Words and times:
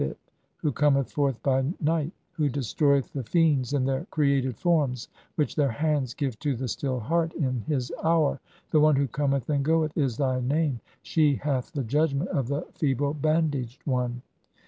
'Mighty 0.01 0.13
one 0.13 0.15
of 0.17 0.23
Souls, 0.31 0.33
red 0.33 0.33
of 0.33 0.53
hair, 0.57 0.63
Aakhabit, 0.63 0.63
"who 0.63 0.71
cometh 0.71 1.11
forth 1.11 1.43
by 1.43 1.73
night; 1.79 2.11
who 2.31 2.49
destroyeth 2.49 3.13
the 3.13 3.23
Fiends 3.23 3.73
in 3.73 3.85
their 3.85 4.05
"created 4.05 4.57
forms 4.57 5.09
which 5.35 5.55
their 5.55 5.69
hands 5.69 6.15
give 6.15 6.39
to 6.39 6.55
the 6.55 6.67
Still 6.67 6.99
Heart 7.01 7.33
(52) 7.33 7.47
"in 7.47 7.61
his 7.67 7.91
hour; 8.03 8.39
the 8.71 8.79
one 8.79 8.95
who 8.95 9.07
cometh 9.07 9.47
and 9.51 9.63
goeth', 9.63 9.95
is 9.95 10.17
thy 10.17 10.39
name. 10.39 10.79
"She 11.03 11.35
hath 11.35 11.71
the 11.73 11.83
judgment 11.83 12.31
of 12.31 12.47
the 12.47 12.63
feeble 12.73 13.13
bandaged 13.13 13.83
one." 13.85 14.23